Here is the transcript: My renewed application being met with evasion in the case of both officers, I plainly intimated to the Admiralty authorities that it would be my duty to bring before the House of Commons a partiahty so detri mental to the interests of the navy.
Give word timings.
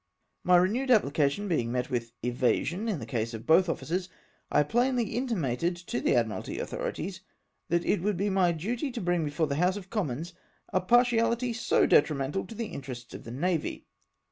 My 0.43 0.57
renewed 0.57 0.89
application 0.89 1.47
being 1.47 1.71
met 1.71 1.91
with 1.91 2.11
evasion 2.23 2.89
in 2.89 2.97
the 2.97 3.05
case 3.05 3.35
of 3.35 3.45
both 3.45 3.69
officers, 3.69 4.09
I 4.51 4.63
plainly 4.63 5.11
intimated 5.11 5.75
to 5.75 6.01
the 6.01 6.15
Admiralty 6.15 6.57
authorities 6.57 7.21
that 7.69 7.85
it 7.85 8.01
would 8.01 8.17
be 8.17 8.31
my 8.31 8.51
duty 8.51 8.89
to 8.93 8.99
bring 8.99 9.23
before 9.23 9.45
the 9.45 9.57
House 9.61 9.77
of 9.77 9.91
Commons 9.91 10.33
a 10.73 10.81
partiahty 10.81 11.53
so 11.53 11.85
detri 11.85 12.15
mental 12.17 12.47
to 12.47 12.55
the 12.55 12.65
interests 12.73 13.13
of 13.13 13.25
the 13.25 13.29
navy. 13.31 13.85